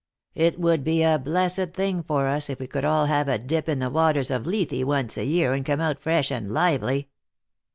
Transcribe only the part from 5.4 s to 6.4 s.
and come out fresh